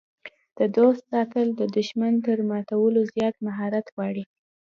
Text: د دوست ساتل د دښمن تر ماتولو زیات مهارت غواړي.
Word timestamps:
د 0.57 0.59
دوست 0.75 1.01
ساتل 1.11 1.47
د 1.59 1.61
دښمن 1.77 2.13
تر 2.25 2.37
ماتولو 2.51 2.99
زیات 3.13 3.35
مهارت 3.45 3.85
غواړي. 3.95 4.23